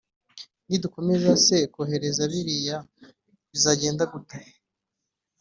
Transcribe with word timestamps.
nidukomeza 0.67 1.31
se 1.45 1.57
kohereza 1.73 2.23
biriya 2.31 2.77
bizagenda 3.51 4.03
gute 4.11 4.39